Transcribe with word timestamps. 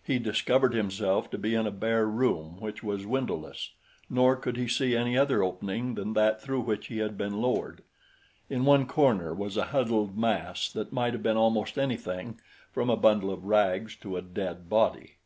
He 0.00 0.20
discovered 0.20 0.74
himself 0.74 1.28
to 1.30 1.38
be 1.38 1.52
in 1.56 1.66
a 1.66 1.72
bare 1.72 2.06
room 2.06 2.60
which 2.60 2.84
was 2.84 3.04
windowless, 3.04 3.72
nor 4.08 4.36
could 4.36 4.56
he 4.56 4.68
see 4.68 4.94
any 4.96 5.18
other 5.18 5.42
opening 5.42 5.96
than 5.96 6.12
that 6.12 6.40
through 6.40 6.60
which 6.60 6.86
he 6.86 6.98
had 6.98 7.18
been 7.18 7.42
lowered. 7.42 7.82
In 8.48 8.64
one 8.64 8.86
corner 8.86 9.34
was 9.34 9.56
a 9.56 9.64
huddled 9.64 10.16
mass 10.16 10.68
that 10.70 10.92
might 10.92 11.14
have 11.14 11.22
been 11.24 11.36
almost 11.36 11.78
anything 11.80 12.40
from 12.70 12.88
a 12.88 12.96
bundle 12.96 13.32
of 13.32 13.42
rags 13.44 13.96
to 13.96 14.16
a 14.16 14.22
dead 14.22 14.68
body. 14.68 15.16